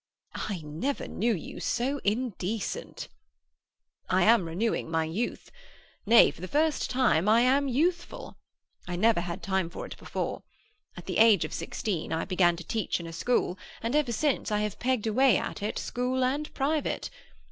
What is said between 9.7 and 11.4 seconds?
it before. At the